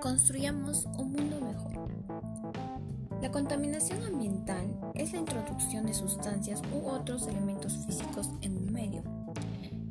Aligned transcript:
Construyamos 0.00 0.86
un 0.96 1.12
mundo 1.12 1.40
mejor. 1.42 1.90
La 3.20 3.30
contaminación 3.30 4.02
ambiental 4.02 4.64
es 4.94 5.12
la 5.12 5.18
introducción 5.18 5.84
de 5.84 5.92
sustancias 5.92 6.62
u 6.72 6.88
otros 6.88 7.26
elementos 7.26 7.76
físicos 7.84 8.30
en 8.40 8.56
un 8.56 8.72
medio 8.72 9.02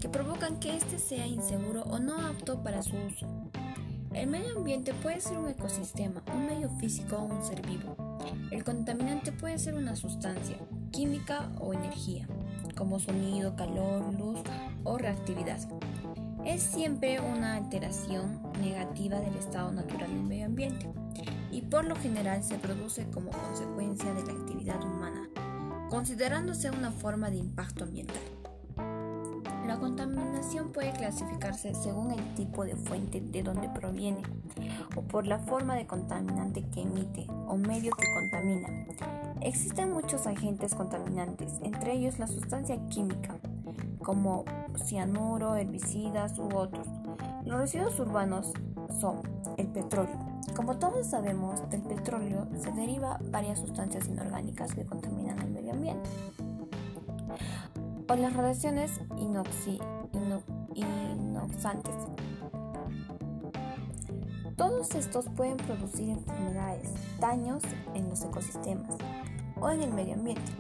que 0.02 0.10
provocan 0.10 0.60
que 0.60 0.76
éste 0.76 0.98
sea 0.98 1.28
inseguro 1.28 1.84
o 1.84 2.00
no 2.00 2.16
apto 2.26 2.64
para 2.64 2.82
su 2.82 2.96
uso. 2.96 3.28
El 4.14 4.30
medio 4.30 4.58
ambiente 4.58 4.96
puede 4.96 5.22
ser 5.22 5.38
un 5.38 5.48
ecosistema, 5.48 6.24
un 6.34 6.48
medio 6.48 6.72
físico 6.80 7.18
o 7.18 7.26
un 7.26 7.44
ser 7.44 7.62
vivo. 7.68 8.18
El 8.50 8.64
contaminante 8.64 9.32
puede 9.32 9.60
ser 9.60 9.76
una 9.76 9.96
sustancia, 9.96 10.58
química 10.92 11.52
o 11.60 11.72
energía, 11.72 12.28
como 12.76 13.00
sonido, 13.00 13.56
calor, 13.56 14.12
luz 14.16 14.40
o 14.84 14.98
reactividad 14.98 15.60
es 16.54 16.64
siempre 16.64 17.20
una 17.20 17.58
alteración 17.58 18.42
negativa 18.60 19.20
del 19.20 19.36
estado 19.36 19.72
natural 19.72 20.10
del 20.10 20.24
medio 20.24 20.48
ambiente 20.48 20.90
y 21.52 21.62
por 21.62 21.86
lo 21.86 21.96
general 21.96 22.44
se 22.44 22.56
produce 22.56 23.08
como 23.12 23.30
consecuencia 23.30 24.12
de 24.16 24.24
la 24.24 24.34
actividad 24.34 24.84
humana, 24.84 25.30
considerándose 25.92 26.72
una 26.72 26.92
forma 26.92 27.30
de 27.30 27.38
impacto 27.38 27.84
ambiental. 27.84 28.18
La 29.68 29.78
contaminación 29.78 30.72
puede 30.72 30.92
clasificarse 30.94 31.76
según 31.76 32.12
el 32.12 32.34
tipo 32.34 32.66
de 32.66 32.76
fuente 32.76 33.22
de 33.22 33.44
donde 33.44 33.70
proviene 33.70 34.24
o 34.96 35.04
por 35.04 35.28
la 35.28 35.38
forma 35.38 35.76
de 35.76 35.86
contaminante 35.86 36.66
que 36.74 36.82
emite 36.82 37.28
o 37.48 37.58
medio 37.58 37.92
que 37.92 38.08
contamina. 38.12 38.88
Existen 39.42 39.94
muchos 39.94 40.26
agentes 40.26 40.74
contaminantes, 40.74 41.60
entre 41.62 41.94
ellos 41.94 42.18
la 42.18 42.26
sustancia 42.26 42.80
química, 42.88 43.38
como 44.10 44.44
cianuro, 44.86 45.56
herbicidas 45.56 46.40
u 46.40 46.48
otros. 46.58 46.88
Los 47.46 47.60
residuos 47.60 48.00
urbanos 48.00 48.52
son 49.00 49.22
el 49.58 49.68
petróleo. 49.68 50.18
Como 50.56 50.80
todos 50.80 51.06
sabemos, 51.06 51.70
del 51.70 51.84
petróleo 51.84 52.48
se 52.60 52.72
deriva 52.72 53.20
varias 53.30 53.60
sustancias 53.60 54.08
inorgánicas 54.08 54.74
que 54.74 54.84
contaminan 54.84 55.38
el 55.42 55.52
medio 55.52 55.74
ambiente. 55.74 56.10
O 58.10 58.16
las 58.16 58.36
radiaciones 58.36 59.00
inoxi, 59.20 59.80
inoxantes. 60.74 61.94
Todos 64.56 64.96
estos 64.96 65.30
pueden 65.38 65.58
producir 65.58 66.10
enfermedades, 66.10 66.90
daños 67.20 67.62
en 67.94 68.10
los 68.10 68.24
ecosistemas 68.24 68.96
o 69.62 69.70
en 69.70 69.84
el 69.84 69.94
medio 69.94 70.16
ambiente. 70.16 70.52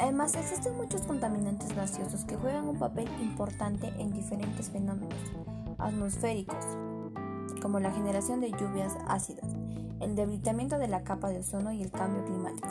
Además, 0.00 0.34
existen 0.34 0.78
muchos 0.78 1.02
contaminantes 1.02 1.76
gaseosos 1.76 2.24
que 2.24 2.34
juegan 2.34 2.66
un 2.66 2.78
papel 2.78 3.06
importante 3.20 3.92
en 3.98 4.10
diferentes 4.10 4.70
fenómenos 4.70 5.18
atmosféricos, 5.76 6.64
como 7.60 7.80
la 7.80 7.92
generación 7.92 8.40
de 8.40 8.50
lluvias 8.50 8.96
ácidas, 9.06 9.44
el 10.00 10.16
debilitamiento 10.16 10.78
de 10.78 10.88
la 10.88 11.04
capa 11.04 11.28
de 11.28 11.40
ozono 11.40 11.70
y 11.72 11.82
el 11.82 11.90
cambio 11.90 12.24
climático. 12.24 12.68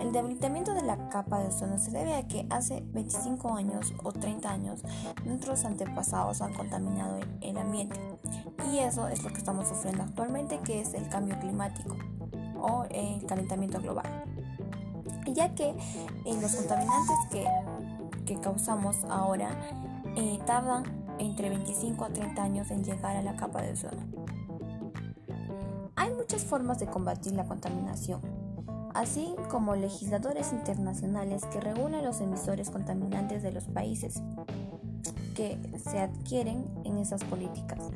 El 0.00 0.10
debilitamiento 0.10 0.74
de 0.74 0.82
la 0.82 1.08
capa 1.10 1.38
de 1.38 1.46
ozono 1.46 1.78
se 1.78 1.92
debe 1.92 2.16
a 2.16 2.26
que 2.26 2.44
hace 2.50 2.82
25 2.92 3.54
años 3.54 3.94
o 4.02 4.10
30 4.10 4.50
años 4.50 4.82
nuestros 5.24 5.64
antepasados 5.64 6.42
han 6.42 6.54
contaminado 6.54 7.20
el 7.40 7.56
ambiente 7.56 8.00
y 8.72 8.78
eso 8.80 9.06
es 9.06 9.22
lo 9.22 9.30
que 9.30 9.38
estamos 9.38 9.68
sufriendo 9.68 10.02
actualmente 10.02 10.58
que 10.58 10.80
es 10.80 10.94
el 10.94 11.08
cambio 11.08 11.38
climático 11.38 11.96
o 12.60 12.84
el 12.90 13.24
calentamiento 13.26 13.80
global 13.80 14.24
ya 15.26 15.54
que 15.54 15.70
eh, 15.70 16.40
los 16.40 16.54
contaminantes 16.54 17.16
que, 17.30 17.46
causamos 18.40 18.96
ahora 19.10 19.50
eh, 20.16 20.38
tardan 20.46 20.84
entre 21.18 21.50
25 21.50 22.06
a 22.06 22.08
30 22.08 22.42
años 22.42 22.70
en 22.70 22.82
llegar 22.82 23.14
a 23.14 23.22
la 23.22 23.36
capa 23.36 23.60
de 23.60 23.72
ozono. 23.72 24.02
Hay 25.96 26.14
muchas 26.14 26.42
formas 26.42 26.78
de 26.78 26.86
combatir 26.86 27.34
la 27.34 27.44
contaminación, 27.44 28.22
así 28.94 29.34
como 29.50 29.76
legisladores 29.76 30.54
internacionales 30.54 31.44
que 31.52 31.60
regulan 31.60 32.02
los 32.02 32.22
emisores 32.22 32.70
contaminantes 32.70 33.42
de 33.42 33.52
los 33.52 33.64
países 33.64 34.22
que 35.36 35.58
se 35.84 35.98
adquieren 35.98 36.64
en 36.84 36.96
esas 36.96 37.22
políticas. 37.24 37.90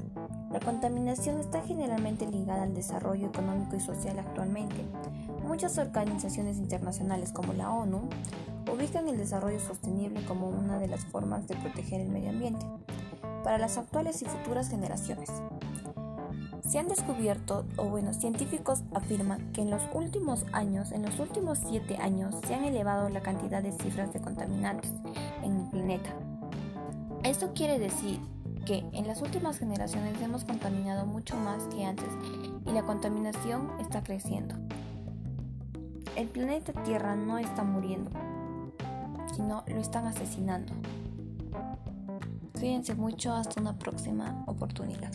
La 0.50 0.60
contaminación 0.60 1.40
está 1.40 1.60
generalmente 1.62 2.26
ligada 2.26 2.62
al 2.62 2.74
desarrollo 2.74 3.26
económico 3.26 3.76
y 3.76 3.80
social 3.80 4.18
actualmente. 4.18 4.76
Muchas 5.46 5.76
organizaciones 5.78 6.58
internacionales 6.58 7.32
como 7.32 7.52
la 7.52 7.70
ONU 7.70 8.08
ubican 8.72 9.08
el 9.08 9.18
desarrollo 9.18 9.60
sostenible 9.60 10.24
como 10.24 10.48
una 10.48 10.78
de 10.78 10.88
las 10.88 11.04
formas 11.04 11.46
de 11.48 11.56
proteger 11.56 12.00
el 12.00 12.10
medio 12.10 12.30
ambiente 12.30 12.64
para 13.42 13.58
las 13.58 13.78
actuales 13.78 14.22
y 14.22 14.24
futuras 14.24 14.68
generaciones. 14.68 15.30
Se 16.68 16.80
han 16.80 16.88
descubierto, 16.88 17.64
o 17.76 17.84
bueno, 17.84 18.12
científicos 18.12 18.82
afirman 18.92 19.52
que 19.52 19.62
en 19.62 19.70
los 19.70 19.82
últimos 19.94 20.44
años, 20.52 20.90
en 20.90 21.02
los 21.02 21.18
últimos 21.20 21.58
siete 21.58 21.96
años, 21.98 22.34
se 22.46 22.54
han 22.54 22.64
elevado 22.64 23.08
la 23.08 23.20
cantidad 23.20 23.62
de 23.62 23.70
cifras 23.70 24.12
de 24.12 24.20
contaminantes 24.20 24.90
en 25.44 25.60
el 25.60 25.70
planeta. 25.70 26.10
Esto 27.22 27.52
quiere 27.54 27.78
decir 27.78 28.20
que 28.66 28.84
en 28.92 29.06
las 29.06 29.22
últimas 29.22 29.58
generaciones 29.58 30.20
hemos 30.20 30.44
contaminado 30.44 31.06
mucho 31.06 31.36
más 31.36 31.62
que 31.68 31.84
antes 31.84 32.08
y 32.66 32.72
la 32.72 32.82
contaminación 32.82 33.70
está 33.80 34.02
creciendo. 34.02 34.56
El 36.16 36.26
planeta 36.28 36.72
Tierra 36.82 37.14
no 37.14 37.38
está 37.38 37.62
muriendo, 37.62 38.10
sino 39.34 39.62
lo 39.68 39.80
están 39.80 40.06
asesinando. 40.06 40.72
Cuídense 42.58 42.94
mucho 42.96 43.32
hasta 43.34 43.60
una 43.60 43.78
próxima 43.78 44.42
oportunidad. 44.46 45.12